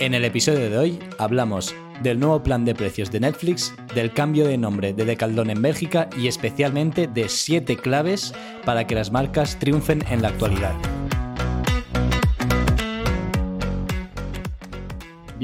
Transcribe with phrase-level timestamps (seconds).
[0.00, 4.48] En el episodio de hoy hablamos del nuevo plan de precios de Netflix, del cambio
[4.48, 8.32] de nombre de Decaldón en Bélgica y especialmente de 7 claves
[8.64, 10.72] para que las marcas triunfen en la actualidad.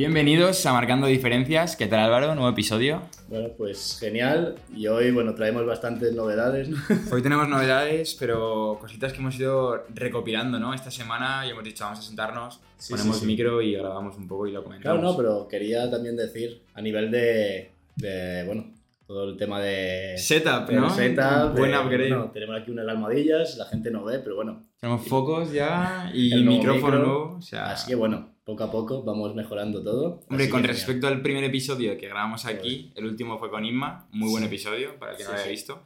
[0.01, 1.75] Bienvenidos a Marcando Diferencias.
[1.75, 2.35] ¿Qué tal Álvaro?
[2.35, 3.01] Nuevo episodio.
[3.29, 4.57] Bueno, pues genial.
[4.77, 6.69] Y hoy, bueno, traemos bastantes novedades.
[6.69, 6.77] ¿no?
[7.13, 10.75] Hoy tenemos novedades, pero cositas que hemos ido recopilando, ¿no?
[10.75, 13.27] Esta semana y hemos dicho, vamos a sentarnos, Sí, ponemos sí, sí.
[13.27, 14.99] micro y grabamos un poco y lo comentamos.
[15.01, 18.67] Claro, no, pero quería también decir, a nivel de, de, bueno,
[19.07, 20.15] todo el tema de...
[20.19, 20.91] Setup, ¿no?
[20.91, 22.09] setup, Buen de- upgrade.
[22.11, 24.63] bueno, tenemos aquí unas almohadillas, la gente no ve, pero bueno.
[24.79, 27.07] Tenemos focos ya y El nuevo micrófono micro.
[27.09, 27.37] nuevo.
[27.39, 30.23] O sea, Así que bueno, poco a poco vamos mejorando todo.
[30.31, 34.31] Hombre, con respecto al primer episodio que grabamos aquí, el último fue con Inma, muy
[34.31, 34.47] buen Sí.
[34.47, 35.83] episodio, para el que no lo haya visto.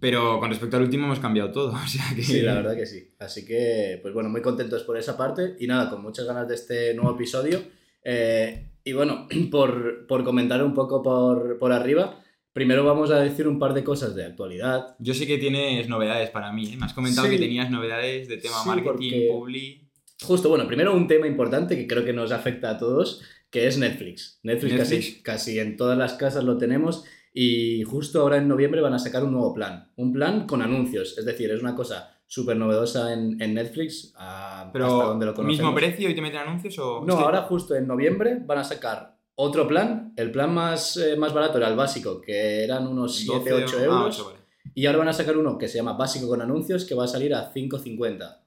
[0.00, 2.22] Pero con respecto al último hemos cambiado todo, o sea que...
[2.22, 3.10] Sí, la verdad que sí.
[3.18, 6.54] Así que, pues bueno, muy contentos por esa parte y nada, con muchas ganas de
[6.54, 7.60] este nuevo episodio.
[8.02, 12.22] Eh, y bueno, por, por comentar un poco por, por arriba,
[12.54, 14.96] primero vamos a decir un par de cosas de actualidad.
[14.98, 16.76] Yo sé que tienes novedades para mí, ¿eh?
[16.78, 17.34] Me has comentado Sí.
[17.34, 19.87] que tenías novedades de tema Sí, marketing, publi...
[20.22, 23.78] Justo, bueno, primero un tema importante que creo que nos afecta a todos, que es
[23.78, 24.40] Netflix.
[24.42, 25.06] Netflix, Netflix.
[25.06, 28.98] Casi, casi en todas las casas lo tenemos y justo ahora en noviembre van a
[28.98, 29.90] sacar un nuevo plan.
[29.96, 34.60] Un plan con anuncios, es decir, es una cosa súper novedosa en, en Netflix, a-
[34.62, 35.58] hasta Pero, donde lo conocemos.
[35.60, 37.00] ¿mismo precio y te meten anuncios o...?
[37.04, 40.12] No, Estoy- ahora justo en noviembre van a sacar otro plan.
[40.16, 43.76] El plan más, eh, más barato era el básico, que eran unos 7, 12 8
[43.78, 44.18] ah, euros.
[44.20, 44.38] 8, vale.
[44.74, 47.08] Y ahora van a sacar uno que se llama básico con anuncios, que va a
[47.08, 48.40] salir a 5,50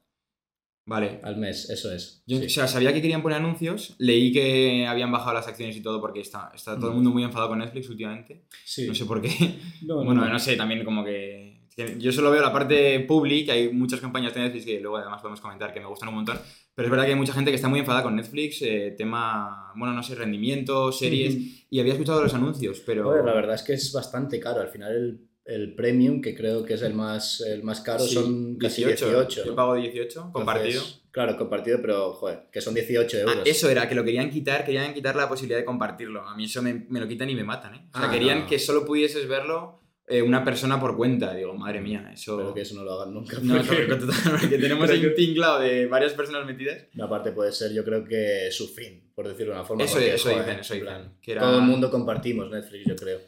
[0.84, 1.20] Vale.
[1.22, 1.70] al mes.
[1.70, 2.22] Eso es.
[2.26, 2.46] Yo Sí.
[2.46, 6.00] o sea, sabía que querían poner anuncios, leí que habían bajado las acciones y todo
[6.00, 6.96] porque está, está todo el Mm.
[6.96, 8.44] mundo muy enfadado con Netflix últimamente.
[8.64, 8.86] Sí.
[8.88, 9.28] No sé por qué.
[9.82, 10.28] No, no, bueno, no.
[10.32, 11.66] no sé, también como que...
[11.76, 15.20] que Yo solo veo la parte public, hay muchas campañas de Netflix que luego además
[15.22, 16.38] podemos comentar que me gustan un montón,
[16.74, 19.72] pero es verdad que hay mucha gente que está muy enfadada con Netflix, eh, tema,
[19.76, 23.24] bueno, no sé, rendimiento, series, y había escuchado los anuncios, pero...
[23.24, 24.60] La verdad es que es bastante caro.
[24.60, 28.14] Al final el, el premium, que creo que es el más, el más caro, Sí,
[28.14, 29.28] son casi 18.
[29.28, 29.56] Yo ¿no?
[29.56, 30.68] pago 18, compartido.
[30.80, 33.36] Entonces, claro, compartido, pero joder, que son 18 euros.
[33.38, 36.22] Ah, eso era, que lo querían quitar, querían quitar la posibilidad de compartirlo.
[36.26, 37.86] A mí eso me, me lo quitan y me matan, ¿eh?
[37.92, 38.46] O sea, Ah, querían no.
[38.46, 41.32] que solo pudieses verlo eh, una persona por cuenta.
[41.34, 42.34] Digo, madre mía, eso...
[42.34, 43.38] Espero que eso no lo hagan nunca.
[43.42, 44.06] No, porque- porque,
[44.40, 46.84] porque tenemos ahí un tinglado de varias personas metidas.
[47.00, 49.84] Aparte puede ser, yo creo que su fin, por decirlo de una forma.
[49.84, 52.50] Eso- porque, eso joder, dicen, eso en dicen, plan, que era- Todo el mundo compartimos
[52.50, 53.20] Netflix, yo creo.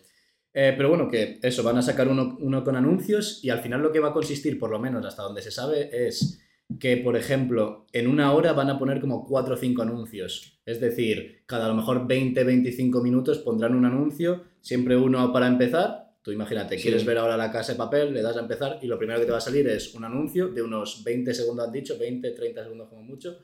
[0.56, 3.82] Eh, pero bueno, que eso, van a sacar uno, uno con anuncios y al final
[3.82, 6.40] lo que va a consistir, por lo menos hasta donde se sabe, es
[6.78, 10.60] que, por ejemplo, en una hora van a poner como 4 o 5 anuncios.
[10.64, 16.14] Es decir, cada a lo mejor 20-25 minutos pondrán un anuncio, siempre uno para empezar.
[16.22, 16.84] Tú imagínate, Sí.
[16.84, 19.26] quieres ver ahora la casa de papel, le das a empezar y lo primero que
[19.26, 22.62] te va a salir es un anuncio de unos 20 segundos, han dicho, 20, 30
[22.62, 23.40] segundos como mucho.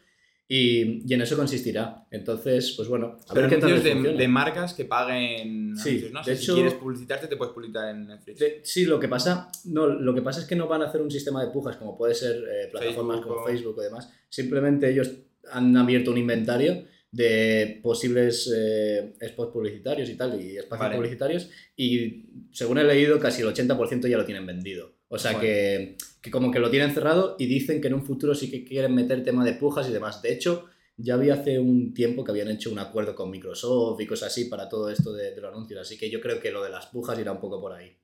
[0.52, 2.04] Y, y en eso consistirá.
[2.10, 6.22] Entonces, pues bueno, a Pero ver qué tal de, marcas que paguen Sí, anuncios, ¿no?
[6.24, 8.40] De si hecho- quieres publicitarte, te puedes publicitar en Netflix.
[8.40, 11.02] De- sí, lo que pasa, no, lo que pasa es que no van a hacer
[11.02, 14.12] un sistema de pujas como puede ser eh, plataformas Facebook como o- Facebook o demás.
[14.28, 15.12] Simplemente ellos
[15.52, 20.96] han abierto un inventario de posibles eh, spots publicitarios y tal, y espacios Vale.
[20.96, 24.94] publicitarios, y según he leído, casi el 80% ya lo tienen vendido.
[25.12, 28.34] O sea que, que como que lo tienen cerrado y dicen que en un futuro
[28.34, 30.22] sí que quieren meter tema de pujas y demás.
[30.22, 30.66] De hecho,
[30.96, 34.44] ya había hace un tiempo que habían hecho un acuerdo con Microsoft y cosas así
[34.44, 35.80] para todo esto de, de los anuncios.
[35.80, 37.96] Así que yo creo que lo de las pujas irá un poco por ahí.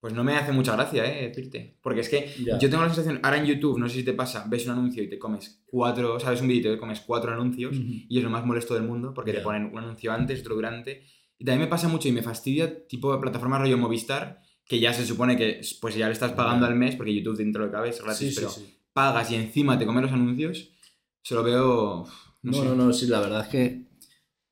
[0.00, 1.28] Pues no me hace mucha gracia, ¿eh?
[1.28, 1.76] Decirte.
[1.82, 2.58] Porque es que Ya.
[2.58, 5.02] yo tengo la sensación, ahora en YouTube, no sé si te pasa, ves un anuncio
[5.02, 8.28] y te comes cuatro, sabes un vídeo y te comes cuatro anuncios, y es lo
[8.30, 11.04] más molesto del mundo porque te ponen un anuncio antes, otro durante.
[11.38, 14.92] Y también me pasa mucho y me fastidia, tipo de plataforma rollo Movistar, que ya
[14.92, 17.90] se supone que pues ya le estás pagando al mes, porque YouTube dentro de cabe
[17.90, 18.78] es gratis, Sí, sí, pero sí.
[18.92, 20.70] pagas y encima te comes los anuncios,
[21.22, 22.06] se lo veo.
[22.42, 22.64] No, No, sé.
[22.64, 23.84] no, no, sí, la verdad es que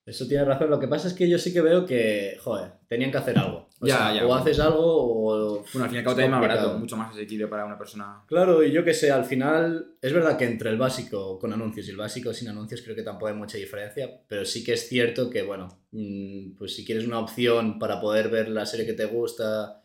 [0.04, 0.68] eso tiene razón.
[0.70, 3.68] Lo que pasa es que yo sí que veo que, joder, tenían que hacer algo.
[3.80, 4.26] O Ya, sea, ya.
[4.26, 5.64] o haces algo o...
[5.72, 8.22] Bueno, al fin y al cabo también más barato, mucho más asequible para una persona.
[8.26, 11.86] Claro, y yo que sé, al final es verdad que entre el básico con anuncios
[11.86, 14.88] y el básico sin anuncios creo que tampoco hay mucha diferencia, pero sí que es
[14.88, 18.92] cierto que, bueno, mm, pues si quieres una opción para poder ver la serie que
[18.94, 19.81] te gusta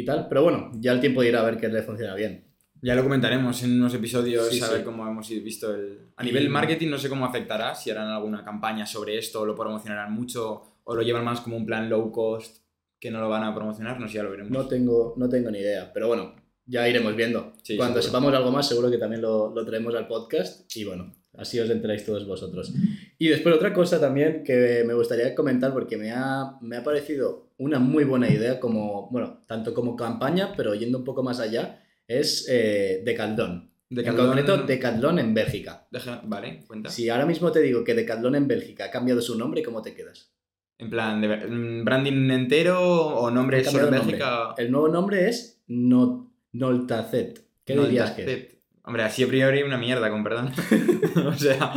[0.00, 2.44] y tal, pero bueno, ya el tiempo dirá a ver qué le funciona bien.
[2.82, 4.84] Ya lo comentaremos en unos episodios, Sí, a ver sí.
[4.84, 5.98] cómo hemos visto el...
[6.16, 9.54] A nivel Y- marketing no sé cómo afectará, si harán alguna campaña sobre esto, lo
[9.54, 12.64] promocionarán mucho, o lo llevan más como un plan low cost,
[12.98, 14.50] que no lo van a promocionar, no sé, ya lo veremos.
[14.50, 16.34] No tengo, no tengo ni idea, pero bueno,
[16.66, 17.52] ya iremos viendo.
[17.62, 21.12] Sí, Cuando sepamos algo más, seguro que también lo, lo traemos al podcast y bueno,
[21.36, 22.72] así os enteráis todos vosotros.
[23.18, 27.50] Y después otra cosa también que me gustaría comentar porque me ha, me ha parecido
[27.58, 31.82] una muy buena idea como, bueno, tanto como campaña, pero yendo un poco más allá,
[32.08, 33.70] es eh, Decaldón.
[33.90, 35.86] En concreto, Decathlon en Bélgica.
[35.90, 36.90] Deja- Vale, cuenta.
[36.90, 39.94] Si ahora mismo te digo que Decathlon en Bélgica ha cambiado su nombre, ¿cómo te
[39.94, 40.30] quedas?
[40.78, 44.44] En plan, de mm, ¿branding entero o nombre solo en Bélgica?
[44.44, 44.64] nombre.
[44.64, 47.44] El nuevo nombre es No- Noltacet.
[47.64, 48.59] ¿Qué dirías que.
[48.84, 50.52] Hombre, así a priori una mierda, con perdón.
[51.26, 51.72] o sea,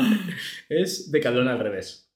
[0.69, 2.11] Es Decathlon al revés.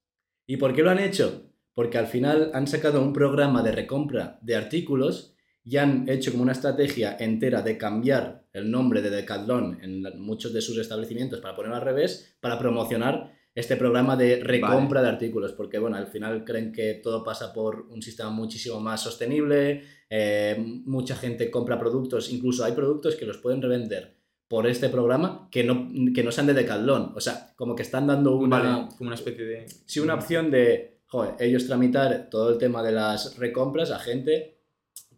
[0.45, 1.51] ¿Y por qué lo han hecho?
[1.73, 6.43] Porque al final han sacado un programa de recompra de artículos y han hecho como
[6.43, 11.55] una estrategia entera de cambiar el nombre de Decathlon en muchos de sus establecimientos para
[11.55, 16.45] ponerlo al revés, para promocionar este programa de recompra de artículos, porque bueno, al final
[16.45, 20.55] creen que todo pasa por un sistema muchísimo más sostenible, eh,
[20.85, 24.16] mucha gente compra productos, incluso hay productos que los pueden revender
[24.47, 28.07] por este programa que no, que no sean de Decathlon, o sea, como que están
[28.07, 29.65] dando una, vale, como una especie de...
[29.85, 34.57] sí, una opción de, joder, ellos tramitar todo el tema de las recompras a gente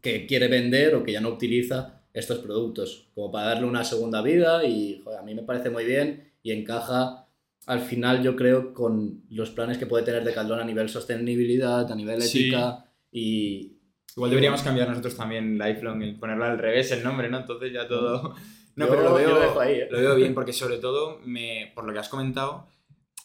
[0.01, 4.21] que quiere vender o que ya no utiliza estos productos, como para darle una segunda
[4.21, 7.27] vida y, joder, a mí me parece muy bien y encaja
[7.69, 11.95] al final yo creo con los planes que puede tener Decathlon a nivel sostenibilidad, a
[11.95, 12.47] nivel Sí.
[12.47, 13.75] ética y...
[14.15, 17.37] Igual deberíamos cambiar nosotros también Lifelong, el ponerlo al revés el nombre, ¿no?
[17.37, 18.33] Entonces ya todo...
[18.79, 19.87] No, Yo- pero lo veo, lo dejo ahí, ¿eh?
[19.91, 22.67] lo veo bien porque sobre todo, me, por lo que has comentado,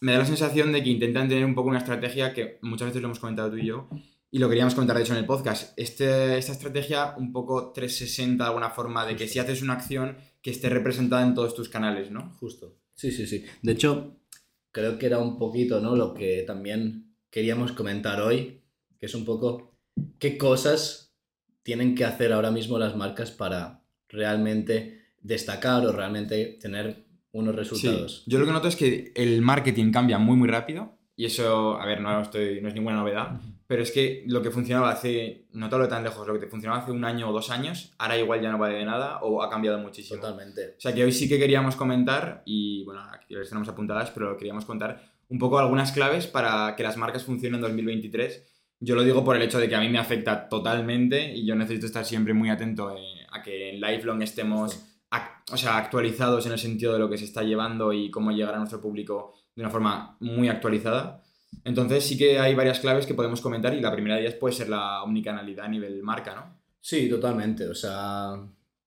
[0.01, 3.01] me da la sensación de que intentan tener un poco una estrategia que muchas veces
[3.01, 3.89] lo hemos comentado tú y yo,
[4.31, 5.73] y lo queríamos comentar de hecho en el podcast.
[5.79, 10.17] Este, esta estrategia un poco 360 de alguna forma, de que si haces una acción
[10.43, 12.33] que esté representada en todos tus canales, ¿no?
[12.41, 12.77] Justo.
[12.95, 13.45] Sí, sí, sí.
[13.62, 14.17] De hecho,
[14.73, 15.95] creo que era un poquito, ¿no?
[15.95, 18.61] Lo que también queríamos comentar hoy,
[18.99, 19.79] que es un poco
[20.19, 21.15] qué cosas
[21.62, 28.19] tienen que hacer ahora mismo las marcas para realmente destacar o realmente tener unos resultados.
[28.25, 28.31] Sí.
[28.31, 30.97] Yo lo que noto es que el marketing cambia muy, muy rápido.
[31.17, 33.41] Y eso, a ver, no, estoy, no es ninguna novedad.
[33.69, 36.49] Pero es que lo que funcionaba hace, no te hablo tan lejos, lo que te
[36.49, 39.41] funcionaba hace un año o dos años, ahora igual ya no vale de nada o
[39.43, 40.21] ha cambiado muchísimo.
[40.21, 40.75] Totalmente.
[40.76, 44.37] O sea que hoy sí que queríamos comentar, y bueno, aquí las tenemos apuntadas, pero
[44.37, 48.44] queríamos contar un poco algunas claves para que las marcas funcionen en 2023.
[48.81, 51.55] Yo lo digo por el hecho de que a mí me afecta totalmente y yo
[51.55, 54.94] necesito estar siempre muy atento eh, a que en Lifelong estemos ac-
[55.52, 58.55] o sea, actualizados en el sentido de lo que se está llevando y cómo llegar
[58.55, 61.22] a nuestro público de una forma muy actualizada.
[61.64, 64.55] Entonces sí que hay varias claves que podemos comentar y la primera de ellas puede
[64.55, 66.58] ser la omnicanalidad a nivel marca, ¿no?
[66.81, 67.69] Sí, totalmente.
[67.69, 68.34] O sea,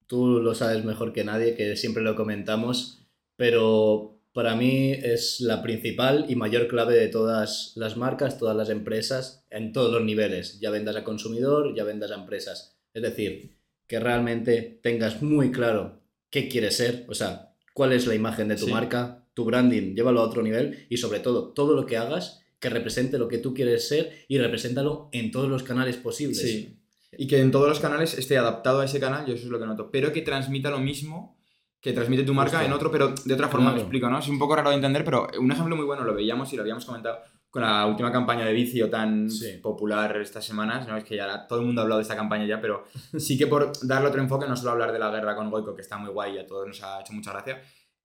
[0.06, 5.64] tú lo sabes mejor que nadie, que siempre lo comentamos, pero para mí es la
[5.64, 10.60] principal y mayor clave de todas las marcas, todas las empresas, en todos los niveles.
[10.60, 12.78] Ya vendas a consumidor, ya vendas a empresas.
[12.94, 13.58] Es decir,
[13.88, 18.56] que realmente tengas muy claro qué quieres ser, o sea, cuál es la imagen de
[18.56, 18.72] tu Sí.
[18.72, 22.70] marca, tu branding, llévalo a otro nivel y sobre todo, todo lo que hagas que
[22.70, 26.42] represente lo que tú quieres ser y represéntalo en todos los canales posibles.
[26.42, 26.80] Sí.
[27.18, 29.60] Y que en todos los canales esté adaptado a ese canal, yo eso es lo
[29.60, 29.90] que noto.
[29.92, 31.38] Pero que transmita lo mismo
[31.80, 32.66] que transmite tu marca Justo.
[32.66, 33.76] en otro, pero de otra forma, Claro.
[33.78, 34.18] me explico, ¿no?
[34.20, 36.64] Es un poco raro de entender, pero un ejemplo muy bueno lo veíamos y lo
[36.64, 37.20] habíamos comentado
[37.50, 39.60] con la última campaña de vicio tan Sí.
[39.62, 40.98] popular estas semanas, ¿no?
[40.98, 42.84] Es que ya todo el mundo ha hablado de esta campaña ya, pero
[43.18, 45.82] sí que por darle otro enfoque, no solo hablar de la guerra con Goico, que
[45.82, 47.62] está muy guay y a todos nos ha hecho mucha gracia,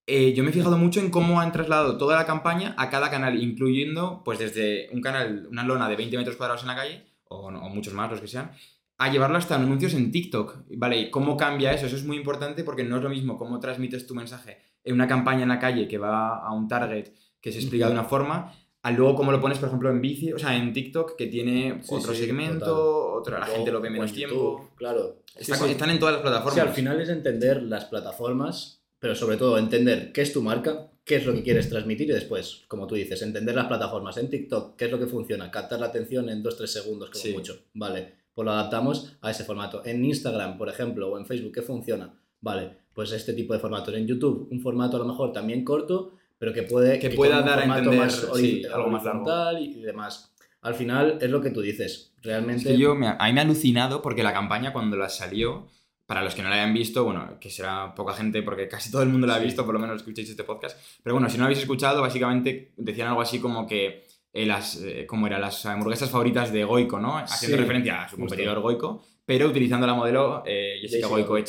[0.07, 3.11] eh, yo me he fijado mucho en cómo han trasladado toda la campaña a cada
[3.11, 7.07] canal, incluyendo, pues desde un canal, una lona de 20 metros cuadrados en la calle,
[7.29, 8.51] o, muchos más, los que sean,
[8.99, 10.65] a llevarlo hasta anuncios en TikTok.
[10.77, 11.87] Vale, ¿y cómo cambia eso?
[11.87, 15.07] Eso es muy importante porque no es lo mismo cómo transmites tu mensaje en una
[15.07, 18.53] campaña en la calle que va a un target que se explica de una forma,
[18.83, 21.81] a luego cómo lo pones, por ejemplo, en bici, o sea, en TikTok, que tiene
[21.83, 23.19] Sí, otro sí, segmento, total.
[23.21, 24.35] otro, la gente lo ve menos en tiempo.
[24.35, 25.17] YouTube, Claro.
[25.37, 25.71] Está- Sí.
[25.71, 26.55] Están en todas las plataformas.
[26.55, 30.89] Sí, al final es entender las plataformas, pero sobre todo entender qué es tu marca,
[31.05, 34.17] qué es lo que quieres transmitir y después, como tú dices, entender las plataformas.
[34.19, 37.59] En TikTok, qué es lo que funciona, captar la atención en 2-3 segundos como mucho.
[37.75, 39.83] Vale, pues lo adaptamos a ese formato.
[39.85, 42.15] En Instagram, por ejemplo, o en Facebook, ¿qué funciona?
[42.41, 43.95] Vale, pues este tipo de formatos.
[43.95, 46.13] En YouTube, un formato a lo mejor también corto,
[46.43, 49.81] pero que puede Que con pueda dar a entender, más sí, algo más horizontal y
[49.81, 50.35] demás.
[50.63, 52.13] Al final es lo que tú dices.
[52.17, 52.65] Es Realmente.
[52.65, 55.69] que yo, me, a mí me ha alucinado porque la campaña cuando la salió,
[56.05, 59.03] para los que no la hayan visto, bueno, que será poca gente porque casi todo
[59.05, 61.43] el mundo la ha visto, por lo menos escuchéis este podcast, pero bueno, si no
[61.43, 65.65] lo habéis escuchado, básicamente decían algo así como que eh, las, eh, como era, las
[65.65, 67.19] hamburguesas favoritas de Goico, ¿no?
[67.19, 71.47] Haciendo Sí, referencia a su competidor Goico, pero utilizando la modelo eh, Jessica Goico Goico.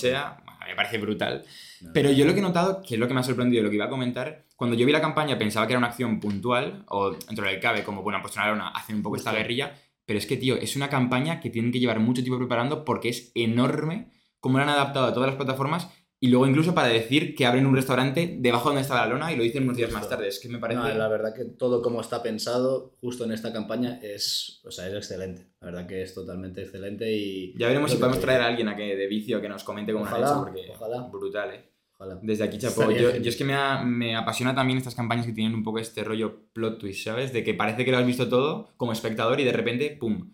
[0.67, 1.43] Me parece brutal.
[1.82, 1.91] No.
[1.93, 3.75] Pero yo lo que he notado, que es lo que me ha sorprendido lo que
[3.75, 7.12] iba a comentar, cuando yo vi la campaña pensaba que era una acción puntual, o
[7.12, 9.74] dentro del cabe, como, bueno, pues una hacen un poco esta guerrilla,
[10.05, 13.10] pero es que, tío, es una campaña que tienen que llevar mucho tiempo preparando porque
[13.10, 15.89] es enorme cómo la han adaptado a todas las plataformas
[16.24, 19.36] y luego incluso para decir que abren un restaurante debajo donde está la lona y
[19.36, 20.30] lo dicen unos días más tarde.
[20.30, 20.80] Es que me parece...
[20.80, 24.88] No, la verdad que todo como está pensado justo en esta campaña es, o sea,
[24.88, 25.48] es excelente.
[25.60, 28.75] La verdad que es totalmente excelente y Ya veremos si podemos traer a alguien a
[28.77, 31.01] que de vicio que nos comente cómo lo han Ojalá, hecho porque ojalá.
[31.12, 31.70] brutal, ¿eh?
[31.96, 32.20] Ojalá.
[32.24, 32.89] Desde aquí, chapo.
[32.89, 36.06] Yo, es que me, a- me apasiona también estas campañas que tienen un poco este
[36.06, 37.34] rollo plot twist, ¿sabes?
[37.34, 40.32] De que parece que lo has visto todo como espectador y de repente, ¡pum!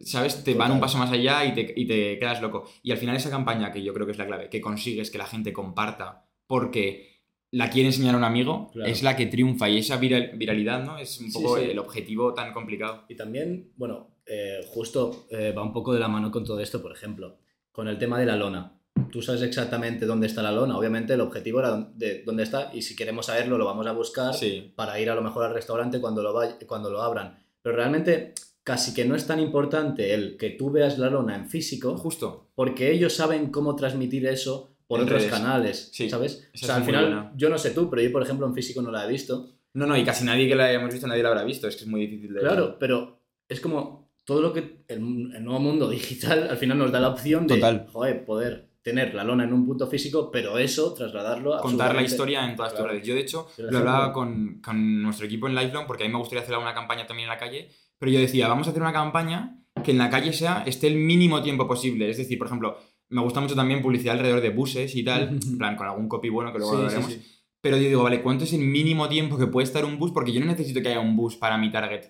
[0.00, 0.44] ¿Sabes?
[0.44, 2.68] Te van un paso más allá y te, y te quedas loco.
[2.82, 5.18] Y al final esa campaña, que yo creo que es la clave, que consigues que
[5.18, 7.18] la gente comparta porque
[7.50, 8.90] la quiere enseñar a un amigo, Claro.
[8.90, 9.68] es la que triunfa.
[9.68, 10.98] Y esa viral- viralidad, ¿no?
[10.98, 11.64] Es un poco sí.
[11.64, 13.04] el objetivo tan complicado.
[13.08, 16.80] Y también, bueno, eh, justo eh, va un poco de la mano con todo esto,
[16.82, 17.38] por ejemplo,
[17.72, 18.74] con el tema de la lona.
[19.10, 20.76] Tú sabes exactamente dónde está la lona.
[20.76, 24.34] Obviamente el objetivo era de dónde está y si queremos saberlo lo vamos a buscar
[24.34, 24.72] Sí.
[24.76, 26.34] para ir a lo mejor al restaurante cuando lo,
[26.66, 27.38] cuando lo abran.
[27.62, 28.34] Pero realmente
[28.68, 32.50] casi que no es tan importante el que tú veas la lona en físico Justo.
[32.54, 35.32] porque ellos saben cómo transmitir eso por En otros redes.
[35.34, 36.48] canales, Sí, ¿sabes?
[36.54, 37.32] O sea, al final, buena.
[37.36, 39.48] yo no sé tú, pero yo, por ejemplo, en físico no la he visto.
[39.74, 41.66] No, no, y casi nadie que la hayamos visto, nadie la habrá visto.
[41.68, 44.98] Es que es muy difícil de Claro, pero es como todo lo que el,
[45.34, 47.86] el nuevo mundo digital al final nos da la opción de Total.
[47.92, 52.02] joder, poder tener la lona en un punto físico, pero eso trasladarlo a contar la
[52.02, 52.86] historia en todas Claro.
[52.86, 53.06] tus redes.
[53.06, 56.18] Yo, de hecho, lo hablaba con, con nuestro equipo en Lifelong, porque a mí me
[56.18, 58.92] gustaría hacer una campaña también en la calle, pero yo decía, vamos a hacer una
[58.92, 62.10] campaña que en la calle sea esté el mínimo tiempo posible.
[62.10, 62.76] Es decir, por ejemplo,
[63.10, 66.28] me gusta mucho también publicidad alrededor de buses y tal, en plan, con algún copy
[66.28, 67.12] bueno que luego Sí, sí, hablaremos.
[67.12, 67.34] sí.
[67.60, 70.12] Pero yo digo, vale, ¿cuánto es el mínimo tiempo que puede estar un bus?
[70.12, 72.04] Porque yo no necesito que haya un bus para mi target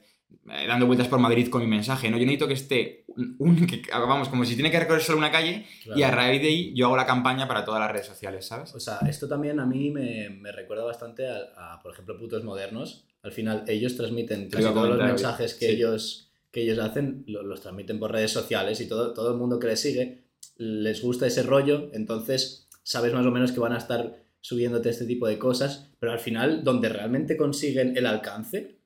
[0.50, 2.18] eh, dando vueltas por Madrid con mi mensaje, ¿no?
[2.18, 5.30] Yo necesito que esté un, un- que, vamos, como si tiene que recorrer solo una
[5.30, 5.98] calle Claro.
[5.98, 8.74] y a raíz de ahí yo hago la campaña para todas las redes sociales, ¿sabes?
[8.74, 11.38] O sea, esto también a mí me, me recuerda bastante a,
[11.74, 13.07] a, por ejemplo, putos modernos.
[13.28, 15.72] Al final, ellos transmiten casi todos los mensajes que, sí.
[15.72, 19.58] ellos, que ellos hacen, lo- los transmiten por redes sociales y todo, todo el mundo
[19.58, 20.24] que les sigue
[20.56, 25.04] les gusta ese rollo, entonces sabes más o menos que van a estar subiéndote este
[25.04, 28.78] tipo de cosas, pero al final, donde realmente consiguen el alcance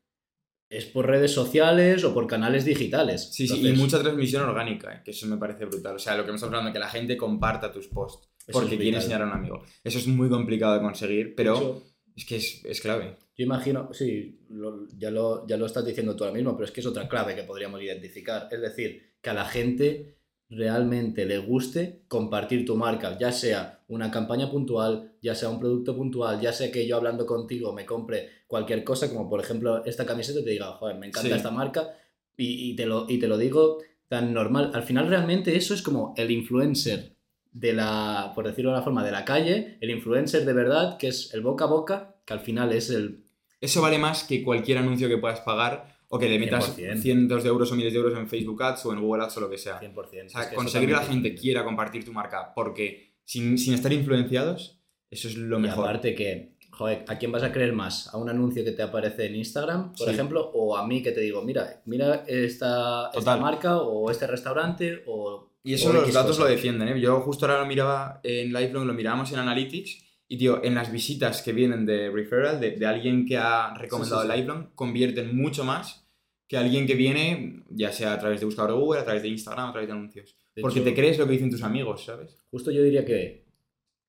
[0.69, 3.29] es por redes sociales o por canales digitales.
[3.33, 5.97] Sí, sí, y mucha transmisión orgánica, eh, que eso me parece brutal.
[5.97, 8.97] O sea, lo que hemos hablando, que la gente comparta tus posts Eso porque quiere
[8.97, 9.63] enseñar a un amigo.
[9.85, 11.83] Eso es muy complicado de conseguir, pero hecho,
[12.17, 13.17] es que es, es clave.
[13.43, 16.71] Yo imagino, sí, lo- ya, lo, ya lo estás diciendo tú ahora mismo, pero es
[16.71, 18.47] que es otra clave que podríamos identificar.
[18.53, 20.17] Es decir, que a la gente
[20.49, 25.97] realmente le guste compartir tu marca, ya sea una campaña puntual, ya sea un producto
[25.97, 30.07] puntual, ya sea que yo hablando contigo me compre cualquier cosa, como por ejemplo esta
[30.07, 31.35] camiseta y te diga, joder, me encanta Sí.
[31.35, 31.97] esta marca
[32.37, 34.71] y, y te lo, y te lo digo tan normal.
[34.73, 37.17] Al final realmente eso es como el influencer
[37.51, 41.09] de la, por decirlo de una forma, de la calle, el influencer de verdad, que
[41.09, 43.22] es el boca a boca, que al final es el
[43.63, 46.99] Eso vale más que cualquier anuncio que puedas pagar o que le metas 100%.
[47.01, 49.41] cientos de euros o miles de euros en Facebook Ads o en Google Ads o
[49.41, 49.81] lo que sea.
[49.81, 49.97] 100%.
[49.97, 53.57] O sea, Es que eso conseguir que la gente quiera compartir tu marca porque sin,
[53.57, 54.79] sin estar influenciados,
[55.11, 55.85] eso es lo Y mejor.
[55.89, 58.13] aparte que, joder, ¿a quién vas a creer más?
[58.13, 60.13] ¿A un anuncio que te aparece en Instagram, por Sí.
[60.13, 60.51] ejemplo?
[60.53, 65.51] ¿O a mí que te digo, mira, mira esta, marca o este restaurante o...
[65.65, 66.43] Y eso los datos cosa?
[66.43, 67.01] lo defienden, ¿eh?
[67.01, 69.99] Yo justo ahora lo miraba en Lifelong, lo mirábamos en Analytics
[70.29, 74.23] y, tío, en las visitas que vienen de referral, de, de alguien que ha recomendado
[74.23, 74.39] Sí, sí, sí.
[74.39, 76.07] Lifelong, convierten mucho más
[76.49, 79.69] que alguien que viene, ya sea a través de buscador Google, a través de Instagram,
[79.69, 80.37] a través de anuncios.
[80.55, 82.37] De Porque hecho, te crees lo que dicen tus amigos, ¿sabes?
[82.51, 83.47] Justo yo diría que,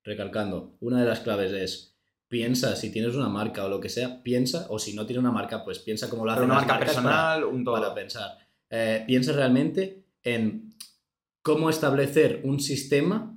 [0.03, 1.96] recalcando, una de las claves es
[2.27, 5.32] piensa si tienes una marca o lo que sea, piensa, o si no tienes una
[5.32, 7.75] marca, pues piensa cómo lo hacen una las marca marcas para- personal, un todo.
[7.75, 8.38] para pensar.
[8.70, 10.74] Eh, piensa realmente en
[11.43, 13.32] cómo establecer un sistema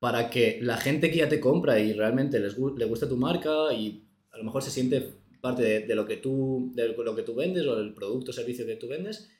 [0.00, 3.16] para que la gente que ya te compra y realmente les gu- le gusta tu
[3.16, 4.02] marca y
[4.32, 7.34] a lo mejor se siente parte de, de lo que tú de lo que tú
[7.34, 9.30] vendes o del producto o servicio que tú vendes,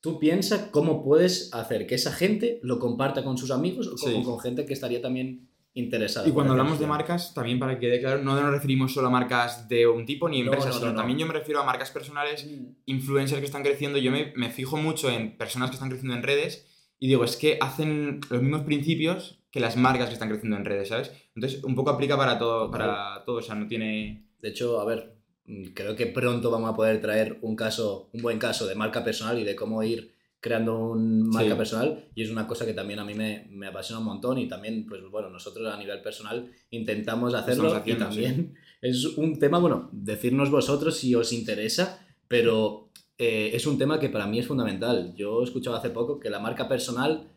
[0.00, 4.12] tú piensa cómo puedes hacer que esa gente lo comparta con sus amigos o con,
[4.12, 4.22] Sí.
[4.22, 6.26] con gente que estaría también interesada.
[6.28, 9.10] Y cuando hablamos de marcas, también para que quede claro, no nos referimos solo a
[9.10, 10.96] marcas de un tipo ni empresas, no, no, sino no.
[10.98, 12.46] también yo me refiero a marcas personales
[12.86, 16.22] influencers que están creciendo, yo me, me fijo mucho en personas que están creciendo en
[16.22, 16.66] redes
[16.98, 20.64] y digo, es que hacen los mismos principios que las marcas que están creciendo en
[20.64, 21.10] redes, ¿sabes?
[21.34, 24.26] Entonces, un poco aplica para todo, para todo, o sea, no tiene...
[24.40, 25.16] De hecho, a ver,
[25.46, 29.02] mm, creo que pronto vamos a poder traer un caso, un buen caso de marca
[29.04, 31.56] personal y de cómo ir creando un marca Sí.
[31.56, 34.48] personal y es una cosa que también a mí me, me apasiona un montón y
[34.48, 39.58] también, pues bueno, nosotros a nivel personal intentamos hacerlo haciendo, y también es un tema,
[39.58, 42.88] bueno, decirnos vosotros si os interesa, pero
[43.18, 45.12] eh, es un tema que para mí es fundamental.
[45.14, 47.28] Yo he escuchado hace poco que la marca personal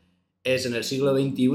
[0.45, 1.49] es en el siglo XXI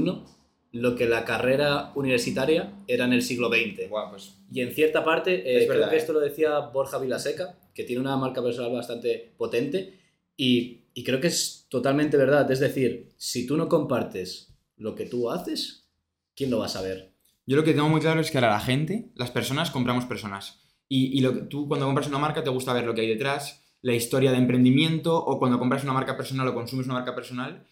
[0.71, 3.87] lo que la carrera universitaria era en el siglo XX.
[3.89, 5.99] Pues Y en cierta parte, eh, Es creo verdad, que ¿eh?
[5.99, 9.99] esto lo decía Borja Vilaseca, que tiene una marca personal bastante potente,
[10.37, 12.49] y, y creo que es totalmente verdad.
[12.51, 15.89] Es decir, si tú no compartes lo que tú haces,
[16.35, 17.13] ¿quién lo va a saber?
[17.45, 20.61] Yo lo que tengo muy claro es que ahora la gente, las personas, compramos personas.
[20.87, 23.07] Y, y lo que, tú cuando compras una marca te gusta ver lo que hay
[23.07, 27.15] detrás, la historia de emprendimiento, o cuando compras una marca personal o consumes una marca
[27.15, 27.65] personal,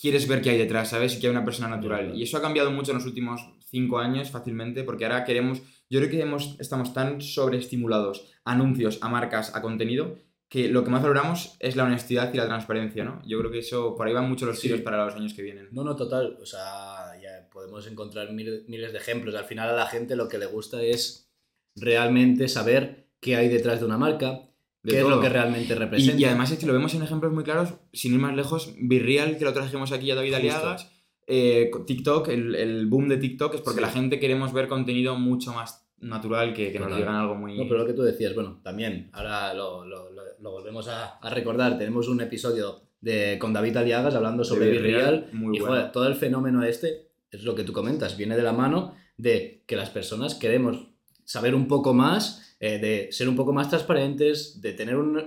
[0.00, 1.16] quieres ver qué hay detrás, ¿sabes?
[1.16, 2.16] Y que hay una persona natural.
[2.16, 6.00] Y eso ha cambiado mucho en los últimos cinco años fácilmente, porque ahora queremos, yo
[6.00, 10.16] creo que hemos, estamos tan sobreestimulados a anuncios, a marcas, a contenido,
[10.48, 13.22] que lo que más valoramos es la honestidad y la transparencia, ¿no?
[13.24, 14.66] Yo creo que eso, por ahí van mucho los Sí.
[14.66, 15.68] tiros para los años que vienen.
[15.70, 16.38] No, no, total.
[16.42, 19.36] O sea, ya podemos encontrar mil- miles de ejemplos.
[19.36, 21.30] Al final a la gente lo que le gusta es
[21.76, 24.40] realmente saber qué hay detrás de una marca,
[24.82, 25.16] De qué es todo.
[25.16, 26.16] lo que realmente representa.
[26.18, 28.74] Y, y además es que lo vemos en ejemplos muy claros, sin ir más lejos,
[28.80, 30.46] Virreal, que lo trajimos aquí a David Justo.
[30.48, 30.90] Aliagas,
[31.26, 33.86] eh, TikTok, el, el boom de TikTok es porque Sí.
[33.86, 37.58] la gente queremos ver contenido mucho más natural que, que nos digan algo muy...
[37.58, 41.18] No, pero lo que tú decías, bueno, también, ahora lo, lo- lo- lo volvemos a,
[41.18, 45.66] a recordar, tenemos un episodio de, con David Aliagas hablando sobre Virreal, y bueno.
[45.66, 49.62] joder, todo el fenómeno este, es lo que tú comentas, viene de la mano de
[49.66, 50.86] que las personas queremos
[51.24, 55.18] saber un poco más, eh, de ser un poco más transparentes, de tener un,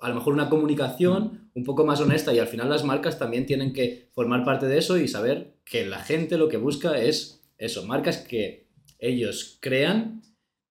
[0.00, 3.46] a lo mejor una comunicación un poco más honesta y al final las marcas también
[3.46, 7.42] tienen que formar parte de eso y saber que la gente lo que busca es
[7.58, 8.68] eso, marcas que
[8.98, 10.22] ellos crean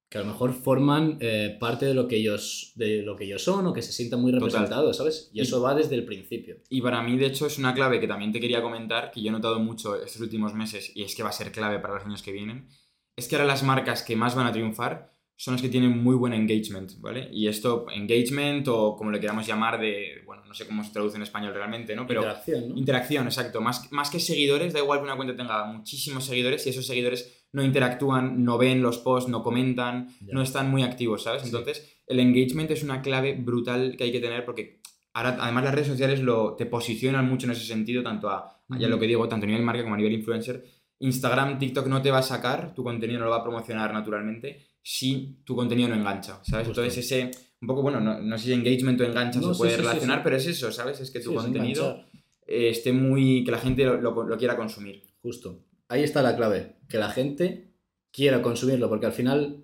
[0.09, 3.43] que a lo mejor forman eh, parte de lo que ellos de lo que ellos
[3.43, 4.45] son o que se sientan muy Total.
[4.49, 5.29] representados, ¿sabes?
[5.33, 6.57] Y Y- eso va desde el principio.
[6.69, 9.29] Y para mí, de hecho, es una clave que también te quería comentar, que yo
[9.29, 12.03] he notado mucho estos últimos meses y es que va a ser clave para los
[12.05, 12.67] años que vienen,
[13.15, 15.10] es que ahora las marcas que más van a triunfar
[15.41, 17.27] son las que tienen muy buen engagement, ¿vale?
[17.33, 21.15] Y esto, engagement o como le queramos llamar de, bueno, no sé cómo se traduce
[21.17, 22.05] en español realmente, ¿no?
[22.05, 22.77] Pero Interacción, ¿no?
[22.77, 23.59] interacción, exacto.
[23.59, 27.47] Más, más que seguidores, da igual que una cuenta tenga muchísimos seguidores y esos seguidores
[27.53, 30.27] no interactúan, no ven los posts, no comentan, Ya.
[30.31, 31.41] no están muy activos, ¿sabes?
[31.41, 31.47] Sí.
[31.47, 34.79] Entonces, el engagement es una clave brutal que hay que tener porque
[35.11, 38.87] ahora, además las redes sociales lo, te posicionan mucho en ese sentido, tanto a, ya
[38.87, 40.63] lo que digo, tanto a nivel marca como a nivel influencer.
[40.99, 44.69] Instagram, TikTok no te va a sacar, tu contenido no lo va a promocionar naturalmente
[44.83, 46.67] si tu contenido no engancha, ¿sabes?
[46.67, 46.81] Justo.
[46.83, 49.71] Entonces ese, un poco, bueno, no, no sé si engagement o engancha No, se puede
[49.71, 50.21] sí, sí, relacionar, sí.
[50.23, 50.99] pero es eso, ¿sabes?
[50.99, 52.03] Es que tu contenido
[52.47, 53.43] eh, esté muy.
[53.43, 55.03] que la gente lo, lo- lo quiera consumir.
[55.21, 55.63] Justo.
[55.87, 57.73] Ahí está la clave, que la gente
[58.11, 59.63] quiera consumirlo, porque al final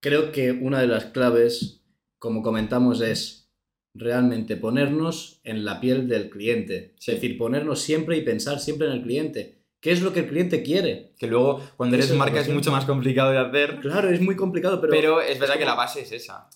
[0.00, 1.82] creo que una de las claves,
[2.18, 3.50] como comentamos, es
[3.94, 6.94] realmente ponernos en la piel del cliente.
[6.98, 9.55] Es decir, ponernos siempre y pensar siempre en el cliente.
[9.86, 11.12] ¿Qué es lo que el cliente quiere?
[11.16, 13.78] Que luego, cuando eres marca, es mucho más complicado de hacer.
[13.78, 16.50] Claro, es muy complicado, pero, Pero, es verdad que la base es esa.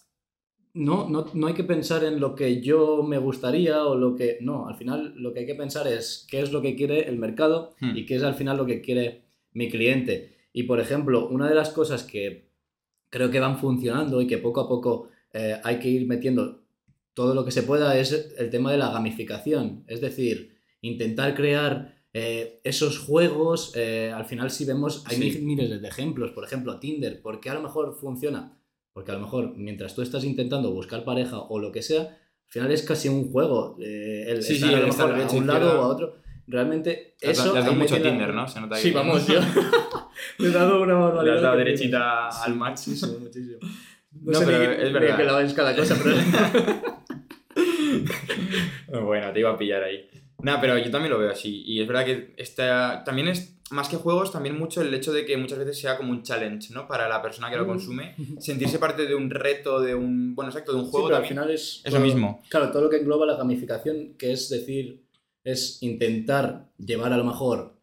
[0.74, 4.38] no, no, no hay que pensar en lo que yo me gustaría o lo que...
[4.40, 7.18] No, al final lo que hay que pensar es qué es lo que quiere el
[7.18, 7.96] mercado Hmm.
[7.96, 10.36] y qué es al final lo que quiere mi cliente.
[10.52, 12.50] Y por ejemplo, una de las cosas que
[13.10, 16.64] creo que van funcionando y que poco a poco eh, hay que ir metiendo
[17.14, 19.84] todo lo que se pueda es el tema de la gamificación.
[19.86, 23.72] Es decir, intentar crear eh, esos juegos.
[23.76, 25.22] eh, al final, si vemos, hay Sí.
[25.22, 26.32] mil- miles de ejemplos.
[26.32, 27.20] Por ejemplo, Tinder.
[27.22, 28.56] ¿Por qué a lo mejor funciona?
[28.92, 32.16] Porque a lo mejor mientras tú estás intentando buscar pareja o lo que sea, al
[32.48, 33.76] final es casi un juego.
[33.80, 36.16] eh, el Sí, estar sí, a lo mejor a un lado o a otro.
[36.48, 37.52] Realmente has eso...
[37.52, 38.48] le has dado mucho la- Tinder, ¿no?
[38.48, 39.38] Se nota ahí Sí, que- vamos, yo
[40.38, 41.32] le he dado una barbaridad.
[41.32, 42.88] Le has dado que- derechita al match.
[42.88, 43.58] Muchísimo, muchísimo.
[44.22, 45.12] No, sé pero ni- es verdad.
[45.12, 46.16] a qué lado es cada cosa, pero...
[49.04, 50.08] Bueno, te iba a pillar ahí.
[50.42, 51.62] No, pero yo también lo veo así.
[51.66, 55.24] Y es verdad que esta, también es, más que juegos, también mucho el hecho de
[55.24, 56.88] que muchas veces sea como un challenge, ¿no?
[56.88, 57.68] Para la persona que lo Mm.
[57.68, 58.14] consume.
[58.40, 60.34] Sentirse parte de un reto, de un.
[60.34, 61.80] Bueno, exacto, de un Sí, juego pero al final es...
[61.84, 62.42] es lo mismo.
[62.48, 65.04] Claro, todo lo que engloba la gamificación, que es decir,
[65.44, 67.76] es intentar llevar a lo mejor,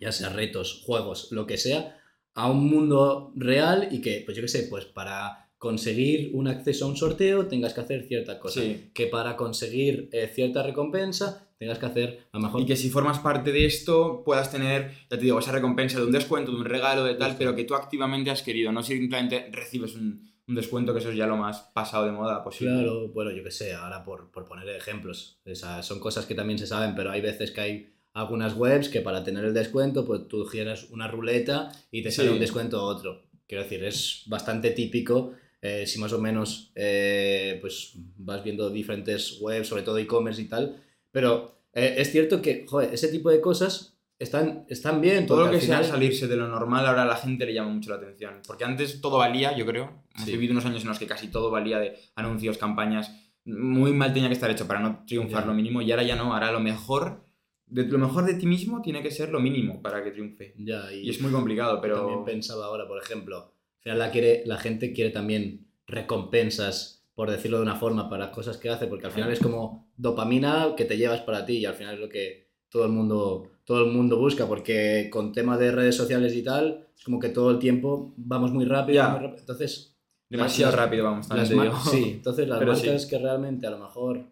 [0.00, 2.00] ya sea retos, juegos, lo que sea,
[2.34, 6.84] a un mundo real y que, pues yo qué sé, pues para conseguir un acceso
[6.84, 8.60] a un sorteo tengas que hacer cierta cosa.
[8.60, 8.90] Sí.
[8.94, 12.60] Que para conseguir eh, cierta recompensa tengas que hacer a lo mejor...
[12.62, 16.06] Y que si formas parte de esto puedas tener, ya te digo, esa recompensa de
[16.06, 17.38] un descuento, de un regalo, de tal, Justo.
[17.38, 21.16] pero que tú activamente has querido, no simplemente recibes un, un descuento, que eso es
[21.16, 22.74] ya lo más pasado de moda posible.
[22.74, 26.58] Claro, bueno, yo qué sé, ahora por, por poner ejemplos, esas son cosas que también
[26.58, 30.26] se saben, pero hay veces que hay algunas webs que para tener el descuento, pues
[30.28, 32.34] tú giras una ruleta y te sale Sí.
[32.34, 33.22] un descuento otro.
[33.46, 39.38] Quiero decir, es bastante típico eh, si más o menos eh, pues vas viendo diferentes
[39.40, 43.40] webs, sobre todo e-commerce y tal, pero eh, es cierto que, joder, ese tipo de
[43.40, 45.26] cosas están, están bien.
[45.26, 47.54] Todo lo que al sea final- salirse de lo normal ahora a la gente le
[47.54, 48.40] llama mucho la atención.
[48.46, 50.02] Porque antes todo valía, yo creo.
[50.14, 50.32] Hemos Sí.
[50.32, 53.12] vivido unos años en los que casi todo valía de anuncios, campañas.
[53.44, 55.80] Muy mal tenía que estar hecho para no triunfar lo mínimo.
[55.82, 56.34] Y ahora ya no.
[56.34, 57.24] Ahora lo mejor,
[57.66, 60.54] de, lo mejor de ti mismo tiene que ser lo mínimo para que triunfe.
[60.58, 61.96] Ya, Y es muy complicado, pero...
[61.98, 63.36] También pensaba ahora, por ejemplo,
[63.76, 68.26] al final la, quiere, la gente quiere también recompensas, por decirlo de una forma, para
[68.26, 71.54] las cosas que hace, porque al final es como dopamina que te llevas para ti
[71.58, 75.32] y al final es lo que todo el mundo, todo el mundo busca, porque con
[75.32, 78.94] tema de redes sociales y tal, es como que todo el tiempo vamos muy rápido,
[79.02, 79.08] Ya.
[79.08, 79.40] muy rápido.
[79.40, 79.96] entonces...
[80.30, 81.26] Demasiado las- rápido, vamos.
[81.26, 82.86] también las sí, entonces las Pero sí.
[82.86, 84.24] marcas que realmente a lo mejor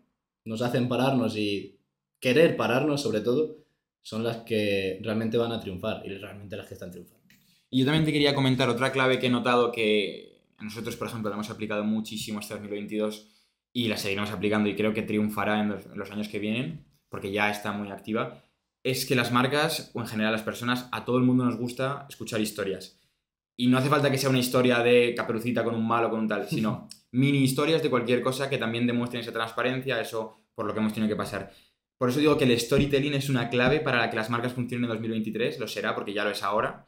[0.44, 1.80] nos hacen pararnos y
[2.20, 3.56] querer pararnos sobre todo,
[4.02, 7.24] son las que realmente van a triunfar y realmente las que están triunfando.
[7.68, 11.30] Y yo también te quería comentar otra clave que he notado que nosotros, por ejemplo,
[11.30, 13.28] la hemos aplicado muchísimo este 2022
[13.72, 16.86] y la seguiremos aplicando y creo que triunfará en los, en los años que vienen,
[17.08, 18.42] porque ya está muy activa,
[18.82, 22.06] es que las marcas, o en general las personas, a todo el mundo nos gusta
[22.08, 23.00] escuchar historias.
[23.56, 26.20] Y no hace falta que sea una historia de caperucita con un malo o con
[26.20, 30.66] un tal, sino mini historias de cualquier cosa que también demuestren esa transparencia, eso por
[30.66, 31.52] lo que hemos tenido que pasar.
[31.98, 34.90] Por eso digo que el storytelling es una clave para que las marcas funcionen en
[34.90, 36.86] 2023, lo será porque ya lo es ahora.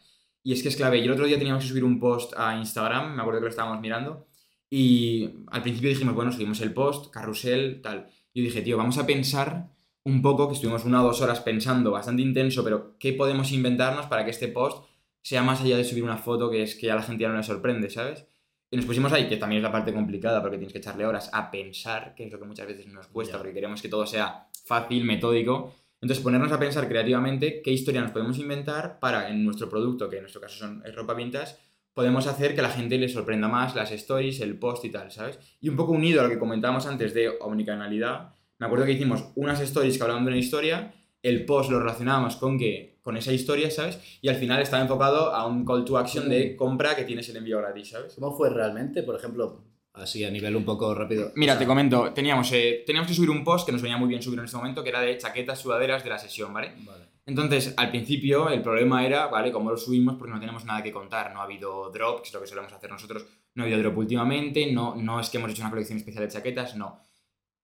[0.48, 0.96] Y es que es clave.
[0.96, 3.50] Y el otro día teníamos que subir un post a Instagram, me acuerdo que lo
[3.50, 4.26] estábamos mirando,
[4.70, 8.08] y al principio dijimos, bueno, subimos el post, carrusel, tal.
[8.32, 9.68] Y yo dije, tío, vamos a pensar
[10.04, 14.06] un poco, que estuvimos una o dos horas pensando, bastante intenso, pero ¿qué podemos inventarnos
[14.06, 14.86] para que este post
[15.20, 17.36] sea más allá de subir una foto que es que a la gente ya no
[17.36, 18.24] le sorprende, ¿sabes?
[18.70, 21.28] Y nos pusimos ahí, que también es la parte complicada porque tienes que echarle horas
[21.30, 23.38] a pensar, que es lo que muchas veces nos cuesta, Ya.
[23.38, 25.74] porque queremos que todo sea fácil, metódico.
[26.00, 30.16] Entonces, ponernos a pensar creativamente qué historia nos podemos inventar para, en nuestro producto, que
[30.16, 31.56] en nuestro caso son, es ropa vintage,
[31.92, 35.40] podemos hacer que la gente le sorprenda más las stories, el post y tal, ¿sabes?
[35.60, 39.24] Y un poco unido a lo que comentábamos antes de omnicanalidad, me acuerdo que hicimos
[39.34, 43.32] unas stories que hablaban de una historia, el post lo relacionábamos con, que, con esa
[43.32, 43.98] historia, ¿sabes?
[44.20, 47.36] Y al final estaba enfocado a un call to action de compra que tienes el
[47.38, 48.14] envío gratis, ¿sabes?
[48.14, 49.02] ¿Cómo fue realmente?
[49.02, 49.64] Por ejemplo,
[50.00, 51.32] así a nivel un poco rápido.
[51.36, 53.96] Mira, O sea, te comento, teníamos, eh, teníamos que subir un post que nos venía
[53.96, 56.72] muy bien subir en este momento, que era de chaquetas sudaderas de la sesión, ¿vale?
[56.84, 57.04] Vale.
[57.26, 59.52] Entonces, al principio, el problema era, ¿vale?
[59.52, 60.14] ¿Cómo lo subimos?
[60.16, 61.34] Porque no tenemos nada que contar.
[61.34, 63.26] No ha habido drop, que es lo que solemos hacer nosotros.
[63.54, 64.72] No ha habido drop últimamente.
[64.72, 67.00] No, no es que hemos hecho una colección especial de chaquetas, no.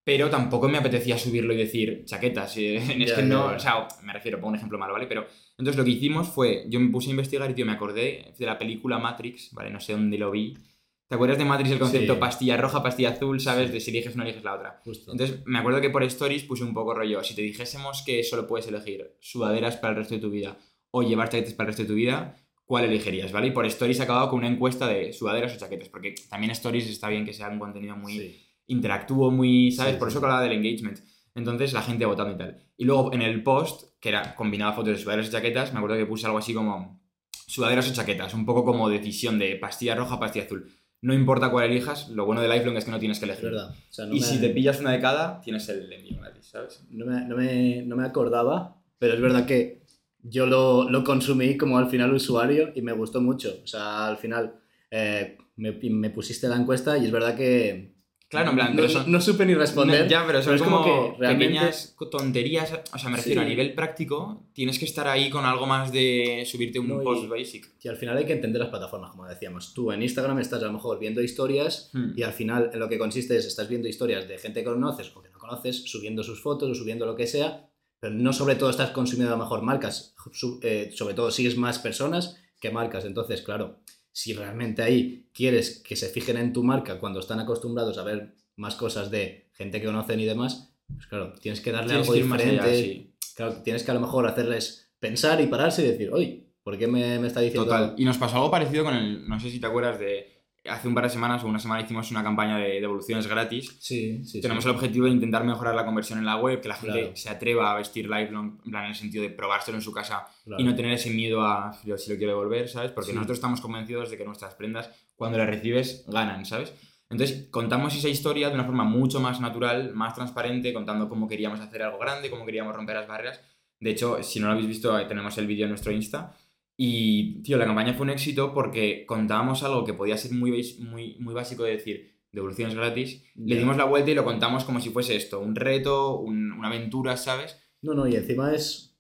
[0.05, 2.59] Pero tampoco me apetecía subirlo y decir chaquetas.
[2.59, 5.07] eh, es Ya, que ya, no, o sea, me refiero, pongo un ejemplo malo, ¿vale?
[5.07, 8.35] Pero entonces lo que hicimos fue, yo me puse a investigar y, tío, me acordé
[8.39, 9.71] de la película Matrix, ¿vale?
[9.71, 10.59] No sé dónde lo vi.
[11.09, 12.21] ¿Te acuerdas de Matrix el concepto Sí.
[12.21, 13.67] pastilla roja, pastilla azul, ¿sabes?
[13.69, 13.73] Sí.
[13.75, 14.81] De si eliges una, eliges la otra.
[14.85, 15.13] Justo.
[15.13, 18.47] Entonces, me acuerdo que por stories puse un poco rollo, si te dijésemos que solo
[18.47, 20.57] puedes elegir sudaderas para el resto de tu vida
[20.91, 23.33] o llevar chaquetas para el resto de tu vida, ¿cuál elegirías?
[23.33, 23.49] ¿Vale?
[23.49, 26.89] Y por stories he acabado con una encuesta de sudaderas o chaquetas, porque también stories
[26.89, 28.41] está bien que sea un contenido muy Sí.
[28.67, 29.97] interactúo, muy, ¿sabes?
[29.97, 30.99] Por eso que hablaba del engagement.
[31.35, 32.63] Entonces, la gente votando y tal.
[32.79, 35.97] Y luego en el post, que era combinaba fotos de sudaderas y chaquetas, me acuerdo
[35.97, 37.03] que puse algo así como
[37.47, 40.71] sudaderas o chaquetas, un poco como decisión de pastilla roja, pastilla azul.
[41.05, 43.45] No importa cuál elijas, lo bueno de Lifelong es que no tienes que elegir.
[43.51, 43.71] verdad.
[43.71, 46.47] O sea, no y me- si te pillas una de cada, tienes el envío gratis,
[46.47, 46.83] ¿sabes?
[46.91, 49.83] no me, no me- no me acordaba, pero es verdad que
[50.23, 53.55] yo lo, lo consumí como al final usuario y me gustó mucho.
[53.63, 54.55] O sea, al final
[54.91, 57.94] eh, me, me pusiste la encuesta y es verdad que...
[58.35, 60.07] Claro, en plan, no, pero son- no supe ni responder.
[60.09, 62.73] Ya, pero son es como, como que realmente- pequeñas tonterías.
[62.93, 63.47] O sea, me refiero Sí.
[63.47, 67.05] a nivel práctico, tienes que estar ahí con algo más de subirte un No, y-
[67.05, 67.73] post basic.
[67.83, 69.73] Y al final hay que entender las plataformas, como decíamos.
[69.75, 72.13] Tú en Instagram estás a lo mejor viendo historias Hmm.
[72.17, 75.11] y al final en lo que consiste es estás viendo historias de gente que conoces
[75.15, 77.69] o que no conoces, subiendo sus fotos o subiendo lo que sea,
[78.01, 80.15] pero no sobre todo estás consumiendo a lo mejor marcas,
[80.63, 83.05] eh, sobre todo sigues más personas que marcas.
[83.05, 83.81] Entonces, claro,
[84.15, 88.37] si realmente ahí quieres que se fijen en tu marca cuando están acostumbrados a ver
[88.55, 92.15] más cosas de gente que conocen y demás, pues claro, tienes que darle Tienes algo
[92.15, 92.63] que diferente.
[92.63, 93.17] allá, sí.
[93.35, 96.87] Claro, tienes que a lo mejor hacerles pensar y pararse y decir, oye, ¿por qué
[96.87, 97.95] me, me está diciendo Total.
[97.99, 99.29] Y nos pasó algo parecido con el.
[99.29, 100.34] No sé si te acuerdas de.
[100.69, 103.77] Hace un par de semanas o una semana hicimos una campaña de devoluciones gratis.
[103.81, 104.41] Sí, sí.
[104.41, 104.71] Tenemos sí.
[104.71, 107.17] el objetivo de intentar mejorar la conversión en la web, que la gente Claro.
[107.17, 110.27] se atreva a vestir Lifelong, en plan en el sentido de probárselo en su casa
[110.45, 110.63] Claro.
[110.63, 112.93] y no tener ese miedo a yo si lo quiero devolver, ¿sabes?
[112.93, 113.15] Porque Sí.
[113.15, 116.73] nosotros estamos convencidos de que nuestras prendas, cuando las recibes, ganan, ¿sabes?
[117.11, 121.61] Entonces, contamos esa historia de una forma mucho más natural, más transparente, contando cómo queríamos
[121.61, 123.41] hacer algo grande, cómo queríamos romper las barreras.
[123.81, 126.35] De hecho, si no lo habéis visto, ahí tenemos el vídeo en nuestro Insta.
[126.77, 131.17] Y, tío, la campaña fue un éxito porque contábamos algo que podía ser muy, muy,
[131.21, 133.23] muy básico de decir, devoluciones gratis.
[133.37, 136.69] Le dimos la vuelta y lo contamos como si fuese esto, un reto, un- una
[136.69, 137.57] aventura, ¿sabes?
[137.83, 138.97] No, no, y encima es.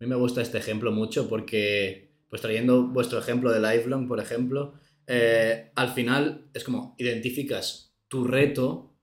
[0.00, 4.20] A mí me gusta este ejemplo mucho porque, pues trayendo vuestro ejemplo de Lifelong, por
[4.20, 4.74] ejemplo,
[5.06, 8.94] eh, al final es como identificas tu reto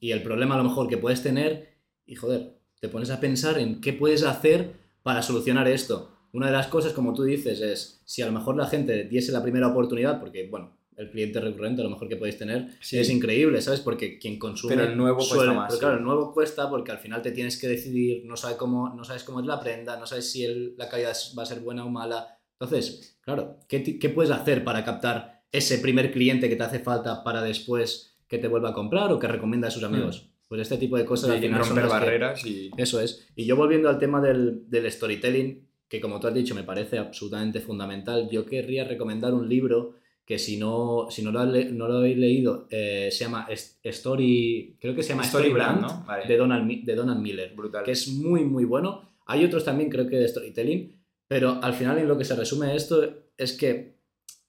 [0.00, 1.76] y el problema a lo mejor que puedes tener
[2.06, 6.17] y joder, te pones a pensar en qué puedes hacer para solucionar esto.
[6.38, 9.32] Una de las cosas, como tú dices, es si a lo mejor la gente diese
[9.32, 12.96] la primera oportunidad, porque, bueno, el cliente recurrente a lo mejor que podéis tener Sí.
[12.96, 13.80] es increíble, ¿sabes?
[13.80, 14.76] Porque quien consume...
[14.76, 15.80] Pero el nuevo cuesta suele- más, pero sí.
[15.80, 19.02] claro, el nuevo cuesta porque al final te tienes que decidir, no, sabe cómo, no
[19.02, 21.84] sabes cómo es la prenda, no sabes si el- la calidad va a ser buena
[21.84, 22.38] o mala.
[22.60, 27.24] Entonces, claro, ¿qué, qué puedes hacer para captar ese primer cliente que te hace falta
[27.24, 30.30] para después que te vuelva a comprar o que recomienda a sus amigos?
[30.48, 32.70] Pues este tipo de cosas al final son romper que- barreras y...
[32.78, 33.26] eso es.
[33.36, 36.98] Y yo volviendo al tema del, del storytelling, que como tú has dicho me parece
[36.98, 39.94] absolutamente fundamental, yo querría recomendar un libro
[40.28, 43.48] que si no, si no, lo, no lo habéis leído, eh, se llama
[43.82, 46.04] Story, creo que se llama Story, Brand, ¿no?
[46.28, 47.82] de, Donald, de Donald Miller, Brutal.
[47.82, 49.08] que es muy, muy bueno.
[49.24, 52.76] Hay otros también, creo que de storytelling, pero al final en lo que se resume
[52.76, 53.02] esto
[53.38, 53.96] es que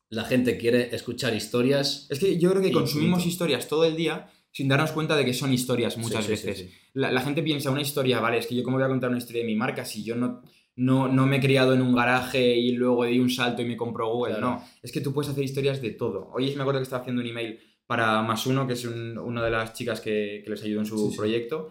[0.10, 2.08] la gente quiere escuchar historias.
[2.10, 5.34] Es que yo creo que consumimos historias todo el día sin darnos cuenta de que
[5.34, 6.70] son historias muchas veces.
[6.94, 9.44] la, gente piensa una historia, vale, es que yo cómo voy a contar una historia
[9.44, 10.42] de mi marca si yo no,
[10.80, 13.76] no, no me he criado en un garaje y luego di un salto y me
[13.76, 14.40] compro Google.
[14.40, 16.30] No, es que tú puedes hacer historias de todo.
[16.34, 19.52] Hoy me acuerdo que estaba haciendo un email para Más Uno, que es una de
[19.52, 21.70] las chicas que, les ayudó en su proyecto.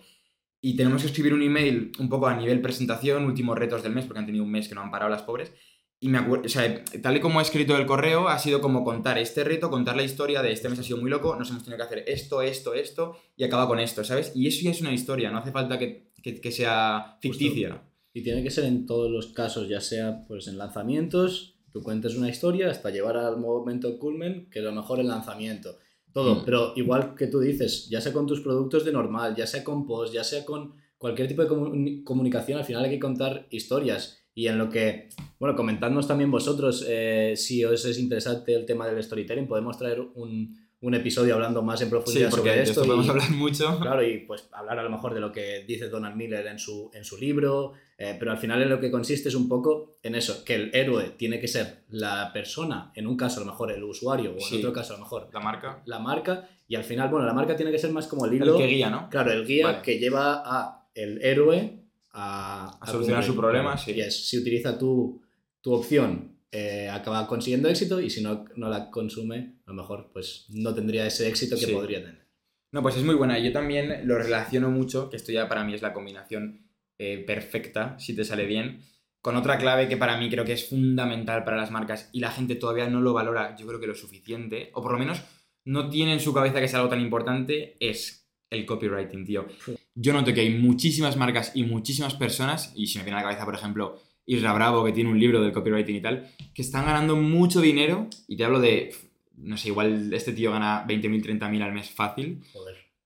[0.61, 4.05] Y tenemos que escribir un email un poco a nivel presentación, últimos retos del mes,
[4.05, 5.53] porque han tenido un mes que no han parado las pobres.
[6.01, 8.85] Y me acuerdo, o sea, tal y como he escrito el correo, ha sido como
[8.85, 11.64] contar este reto, contar la historia de este mes ha sido muy loco, nos hemos
[11.64, 14.33] tenido que hacer esto, esto, esto, y acaba con esto, ¿sabes?
[14.35, 17.88] Y eso ya es una historia, no hace falta que, que, sea ficticia.
[18.18, 22.16] Y tiene que ser en todos los casos, ya sea pues en lanzamientos, tú cuentes
[22.16, 25.76] una historia hasta llevar al momento culmen, que a lo mejor el lanzamiento.
[26.12, 26.44] Todo, mm.
[26.44, 29.87] pero igual que tú dices, ya sea con tus productos de normal, ya sea con
[29.87, 34.48] post, ya sea con cualquier tipo de comunicación, al final hay que contar historias y
[34.48, 39.00] en lo que, bueno, comentadnos también vosotros eh, si os es interesante el tema del
[39.00, 42.85] storytelling, podemos traer un, un episodio hablando más en profundidad sobre esto.
[42.85, 43.78] podemos hablar mucho.
[43.81, 46.90] Claro, y pues hablar a lo mejor de lo que dice Donald Miller en su,
[46.94, 50.14] en su libro, eh, pero al final en lo que consiste es un poco en
[50.14, 53.72] eso, que el héroe tiene que ser la persona, en un caso a lo mejor
[53.72, 55.82] el usuario, o en otro caso a lo mejor la marca.
[55.84, 58.54] La marca, y al final, bueno, la marca tiene que ser más como el hilo.
[58.54, 59.11] El que guía, ¿no?
[59.11, 61.82] Claro, el guía que lleva a el héroe
[62.12, 63.76] a, solucionar su problema.
[63.76, 64.00] Sí.
[64.11, 65.20] si utiliza tu,
[65.61, 70.11] tu opción, eh, acaba consiguiendo éxito y si no, no la consume, a lo mejor
[70.12, 72.28] pues no tendría ese éxito que podría tener.
[72.70, 73.38] No, pues es muy buena.
[73.40, 76.67] Yo también lo relaciono mucho, que esto ya para mí es la combinación
[76.98, 78.82] eh, perfecta, si te sale bien,
[79.20, 82.30] con otra clave que para mí creo que es fundamental para las marcas y la
[82.30, 85.22] gente todavía no lo valora, yo creo que lo suficiente, o por lo menos
[85.64, 89.46] no tiene en su cabeza que sea algo tan importante, es el copywriting, tío.
[89.94, 93.28] Yo noto que hay muchísimas marcas y muchísimas personas, y si me viene a la
[93.28, 96.87] cabeza, por ejemplo, Isra Bravo, que tiene un libro del copywriting y tal, que están
[96.87, 98.94] ganando mucho dinero, y te hablo de,
[99.37, 102.42] no sé, igual este tío gana 20.000, 30.000 al mes fácil,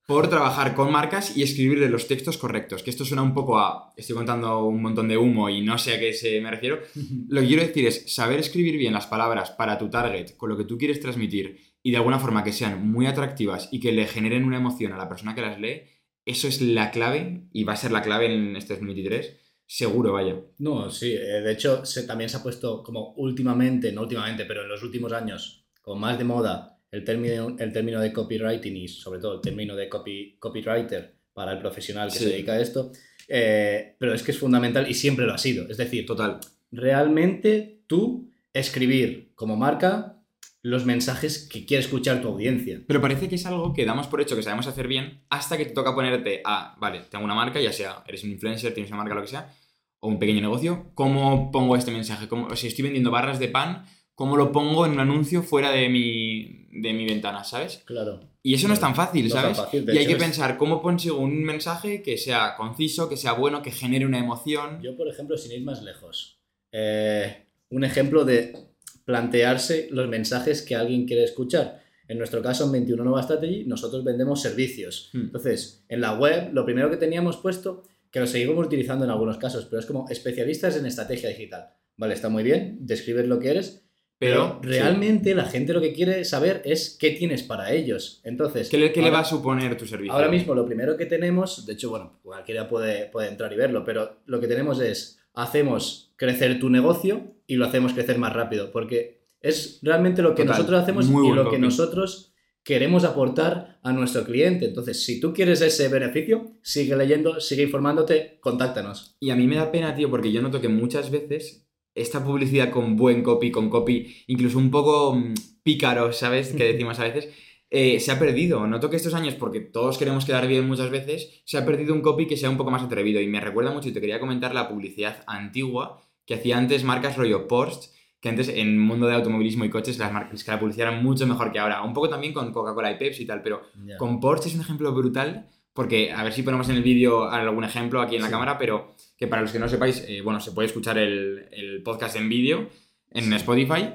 [0.06, 3.92] por trabajar con marcas y escribirle los textos correctos, que esto suena un poco a,
[3.96, 6.80] estoy contando un montón de humo y no sé a qué se me refiero,
[7.28, 10.56] lo que quiero decir es saber escribir bien las palabras para tu target, con lo
[10.56, 14.06] que tú quieres transmitir, y de alguna forma que sean muy atractivas y que le
[14.06, 15.82] generen una emoción a la persona que las lee,
[16.24, 19.38] eso es la clave y va a ser la clave en este 2023.
[19.66, 20.36] Seguro, vaya.
[20.58, 24.62] No, sí, eh, de hecho se, también se ha puesto como últimamente, no últimamente, pero
[24.62, 28.86] en los últimos años, con más de moda, el término, el término de copywriting y
[28.86, 32.92] sobre todo el término de copy, copywriter para el profesional que se dedica a esto.
[33.28, 35.68] Eh, pero es que es fundamental y siempre lo ha sido.
[35.68, 36.38] Es decir, total.
[36.70, 40.18] Realmente tú escribir como marca
[40.60, 42.82] los mensajes que quiere escuchar tu audiencia.
[42.86, 45.64] Pero parece que es algo que damos por hecho que sabemos hacer bien hasta que
[45.64, 49.02] te toca ponerte a, vale, tengo una marca, ya sea eres un influencer, tienes una
[49.02, 49.52] marca, lo que sea,
[49.98, 52.28] o un pequeño negocio, ¿cómo pongo este mensaje?
[52.28, 53.84] ¿Cómo, si estoy vendiendo barras de pan,
[54.22, 57.82] ¿cómo lo pongo en un anuncio fuera de mi, de mi ventana, ¿sabes?
[57.84, 58.20] Claro.
[58.40, 59.58] Y eso no es tan fácil, ¿sabes?
[59.72, 63.72] y hay que pensar cómo consigo un mensaje que sea conciso, que sea bueno, que
[63.72, 64.80] genere una emoción.
[64.80, 66.38] Yo, por ejemplo, sin ir más lejos,
[66.70, 68.68] eh, un ejemplo de
[69.04, 71.82] plantearse los mensajes que alguien quiere escuchar.
[72.06, 75.10] En nuestro caso, en 21 Nova Strategy, nosotros vendemos servicios.
[75.14, 75.22] Hmm.
[75.22, 77.82] Entonces, en la web, lo primero que teníamos puesto,
[78.12, 81.70] que lo seguimos utilizando en algunos casos, pero es como especialistas en estrategia digital.
[81.96, 83.81] Vale, está muy bien, describes lo que eres,
[84.22, 88.20] pero, realmente la gente lo que quiere saber es qué tienes para ellos.
[88.22, 90.12] Entonces, ¿qué le, le va a suponer tu servicio?
[90.12, 93.84] Ahora mismo lo primero que tenemos, de hecho, bueno, cualquiera puede, puede entrar y verlo,
[93.84, 98.70] pero lo que tenemos es, hacemos crecer tu negocio y lo hacemos crecer más rápido,
[98.70, 102.32] porque es realmente lo que nosotros hacemos y lo que nosotros
[102.62, 104.66] queremos aportar a nuestro cliente.
[104.66, 109.16] Entonces, si tú quieres ese beneficio, sigue leyendo, sigue informándote, contáctanos.
[109.18, 112.70] Y a mí me da pena, tío, porque yo noto que muchas veces esta publicidad
[112.70, 116.52] con buen copy, con copy, incluso un poco mm, pícaro, ¿sabes?
[116.52, 117.28] Que decimos a veces.
[117.70, 118.66] Eh, se ha perdido.
[118.66, 122.02] Noto que estos años, porque todos queremos quedar bien muchas veces, se ha perdido un
[122.02, 123.20] copy que sea un poco más atrevido.
[123.20, 127.16] Y me recuerda mucho, y te quería comentar la publicidad antigua que hacía antes marcas
[127.16, 130.60] rollo Porsche, que antes en el mundo de automovilismo y coches las marcas que la
[130.60, 131.82] publicidad era mucho mejor que ahora.
[131.82, 133.62] Un poco también con Coca-Cola y Pepsi y tal, pero
[133.98, 137.64] con Porsche es un ejemplo brutal porque a ver si ponemos en el vídeo algún
[137.64, 140.52] ejemplo aquí en la cámara, pero que para los que no sepáis, eh, bueno, se
[140.52, 142.68] puede escuchar el, el podcast en vídeo
[143.10, 143.90] en Spotify.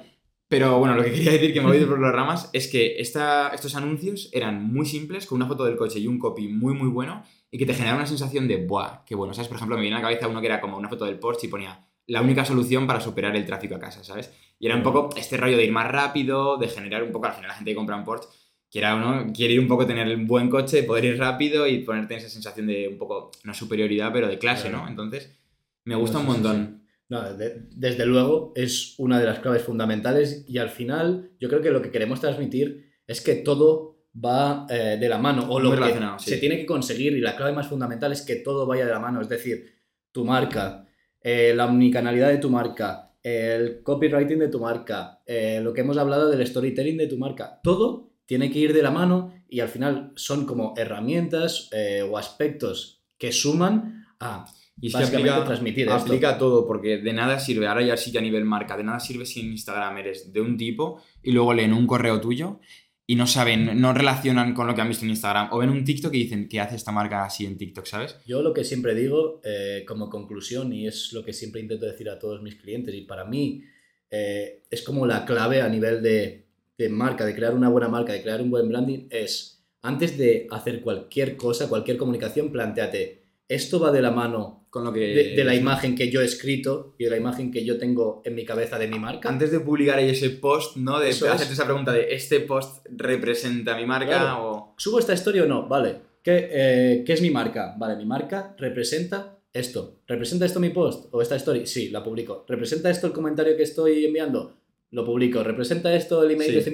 [0.47, 3.49] Pero bueno, lo que quería decir que me voy por las ramas es que esta,
[3.49, 6.89] estos anuncios eran muy simples, con una foto del coche y un copy muy muy
[6.89, 9.03] bueno, y que te generaba una sensación de, ¡buah!
[9.05, 9.47] Qué bueno, ¿sabes?
[9.47, 11.47] Por ejemplo, me viene a la cabeza uno que era como una foto del Porsche
[11.47, 14.31] y ponía la única solución para superar el tráfico a casa, ¿sabes?
[14.59, 17.33] Y era un poco este rollo de ir más rápido, de generar un poco, al
[17.33, 18.29] final la gente que compra un Porsche
[18.71, 22.15] quiera uno, quiere ir un poco tener un buen coche, poder ir rápido y ponerte
[22.15, 24.88] en esa sensación de un poco, no superioridad, pero de clase, ¿no?
[24.88, 25.38] Entonces,
[25.86, 26.88] me gusta un montón.
[27.10, 31.71] No, desde luego es una de las claves fundamentales y al final yo creo que
[31.71, 35.93] lo que queremos transmitir es que todo va eh, de la mano o lo que
[36.17, 38.99] se tiene que conseguir y la clave más fundamental es que todo vaya de la
[38.99, 39.73] mano, es decir,
[40.12, 40.86] tu marca,
[41.21, 45.97] eh, la omnicanalidad de tu marca, el copywriting de tu marca, eh, lo que hemos
[45.97, 49.69] hablado del storytelling de tu marca, todo tiene que ir de la mano y al
[49.69, 51.71] final son como herramientas
[52.07, 54.45] o aspectos que suman a
[54.79, 58.21] y se aplica, transmitir aplica todo, porque de nada sirve, ahora ya sí que a
[58.21, 61.73] nivel marca, de nada sirve si en Instagram eres de un tipo y luego leen
[61.73, 62.59] un correo tuyo
[63.07, 65.47] y no saben, no relacionan con lo que han visto en Instagram.
[65.51, 68.17] O ven un TikTok y dicen, ¿qué hace esta marca así en TikTok, sabes?
[68.27, 72.09] Yo lo que siempre digo eh, como conclusión, y es lo que siempre intento decir
[72.09, 73.63] a todos mis clientes, y para mí
[74.11, 76.46] eh, es como la clave a nivel de,
[76.77, 80.47] de marca, de crear una buena marca, de crear un buen branding, es antes de
[80.51, 85.43] hacer cualquier cosa, cualquier comunicación, planteate, ¿esto va de la mano con lo que de,
[85.43, 88.45] la imagen que yo he escrito y de la imagen que yo tengo en mi
[88.45, 89.27] cabeza de mi marca.
[89.27, 90.99] Antes de publicar ahí ese post, ¿no?
[90.99, 94.39] De hacerte esa pregunta de ¿este post representa mi marca?
[94.39, 94.75] o...
[94.77, 95.67] ¿Subo esta historia o no?
[95.67, 95.95] Vale.
[96.21, 97.75] ¿Qué, eh, ¿Qué, es mi marca?
[97.77, 100.01] Vale, mi marca representa esto.
[100.05, 101.65] ¿Representa esto mi post o esta story?
[101.65, 102.45] Sí, la publico.
[102.47, 104.57] ¿Representa esto el comentario que estoy enviando?
[104.91, 105.43] Lo publico.
[105.43, 106.73] ¿Representa esto el email que estoy?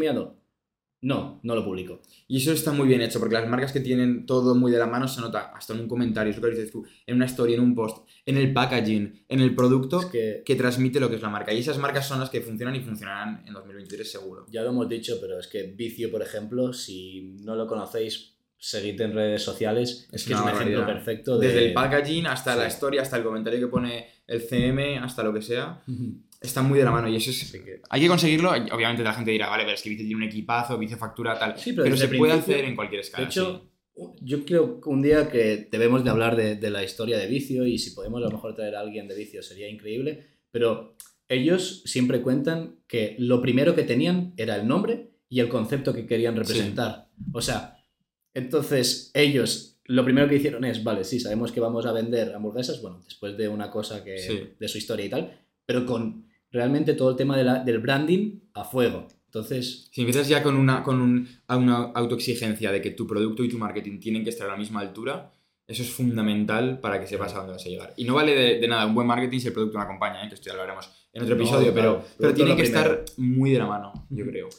[1.03, 2.01] No, no lo publico.
[2.29, 4.87] Y eso está muy bien hecho, porque las marcas que tienen todo muy de la
[4.87, 7.59] mano se nota hasta en un comentario, eso que dices tú, en una story, en
[7.59, 10.43] un post, en el packaging, en el producto que...
[10.57, 11.51] transmite lo que es la marca.
[11.51, 14.45] Y esas marcas son las que funcionan y funcionarán en 2023 seguro.
[14.49, 18.32] Ya lo hemos dicho, pero es que Vicio, por ejemplo, si no lo conocéis,
[18.63, 21.37] seguid en redes sociales, es, que es un ejemplo perfecto.
[21.37, 25.33] Desde el packaging hasta la story, hasta el comentario que pone el CM, hasta lo
[25.33, 25.81] que sea
[26.43, 27.55] está muy de la mano y eso es...
[27.89, 30.77] Hay que conseguirlo, obviamente la gente dirá, vale, pero es que Vice tiene un equipazo,
[30.77, 33.23] Vice factura tal, sí, pero, se puede hacer en cualquier escala.
[33.23, 33.69] De hecho,
[34.21, 37.77] yo creo que un día que debemos de hablar de, la historia de Vicio y
[37.77, 40.97] si podemos a lo mejor traer a alguien de Vicio sería increíble, pero
[41.29, 46.05] ellos siempre cuentan que lo primero que tenían era el nombre y el concepto que
[46.05, 47.07] querían representar.
[47.31, 47.77] O sea,
[48.33, 52.81] entonces ellos lo primero que hicieron es, vale, sí, sabemos que vamos a vender hamburguesas,
[52.81, 57.11] bueno, después de una cosa que de su historia y tal, pero con realmente todo
[57.11, 59.07] el tema del branding a fuego.
[59.25, 59.89] Entonces...
[59.91, 63.99] Si empiezas ya con una, con una autoexigencia de que tu producto y tu marketing
[63.99, 65.33] tienen que estar a la misma altura,
[65.67, 67.93] eso es fundamental para que sepas a dónde vas a llegar.
[67.97, 70.29] Y no vale de, nada un buen marketing si el producto no acompaña, ¿eh?
[70.29, 73.59] que esto ya lo haremos en otro episodio, pero, pero tiene que estar muy de
[73.59, 74.49] la mano, yo creo.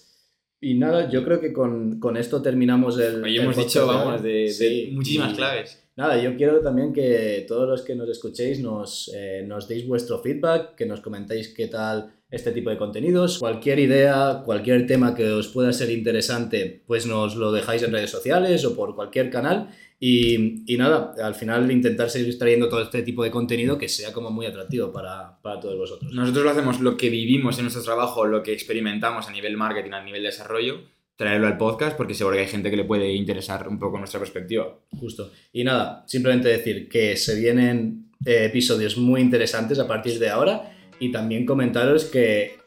[0.65, 3.23] Y nada, yo creo que con, con esto terminamos el.
[3.23, 5.87] Hoy hemos dicho, vamos, de, muchísimas claves.
[5.95, 10.21] Nada, yo quiero también que todos los que nos escuchéis nos, eh, nos deis vuestro
[10.21, 13.39] feedback, que nos comentéis qué tal este tipo de contenidos.
[13.39, 18.11] Cualquier idea, cualquier tema que os pueda ser interesante, pues nos lo dejáis en redes
[18.11, 19.69] sociales o por cualquier canal.
[20.07, 24.13] Y, y nada, al final intentar seguir trayendo todo este tipo de contenido que sea
[24.13, 26.13] como muy atractivo para, para todos vosotros.
[26.13, 29.93] Nosotros lo hacemos lo que vivimos en nuestro trabajo, lo que experimentamos a nivel marketing,
[29.93, 30.83] a nivel desarrollo
[31.17, 34.21] traerlo al podcast porque seguro que hay gente que le puede interesar un poco nuestra
[34.21, 34.79] perspectiva.
[34.91, 35.33] Justo.
[35.55, 40.77] Y nada, simplemente decir que se vienen eh, episodios muy interesantes a partir de ahora
[41.01, 42.59] y también comentaros que,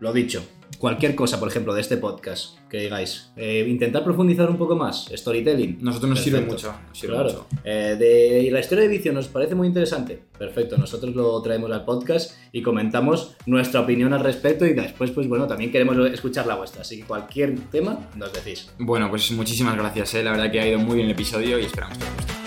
[0.00, 0.42] lo dicho,
[0.78, 5.08] cualquier cosa, por ejemplo, de este podcast que digáis, eh, intentar profundizar un poco más,
[5.14, 5.78] storytelling.
[5.80, 6.74] Nosotros nos sirve mucho.
[7.00, 7.46] claro.
[7.64, 10.20] Eh, de, la historia de vicio nos parece muy interesante.
[10.38, 15.28] Perfecto, nosotros lo traemos al podcast y comentamos nuestra opinión al respecto y después, pues
[15.28, 16.82] bueno, también queremos escuchar la vuestra.
[16.82, 18.70] Así que cualquier tema nos decís.
[18.78, 20.24] Bueno, pues muchísimas gracias, ¿eh?
[20.24, 22.45] la verdad que ha ido muy bien el episodio y esperamos que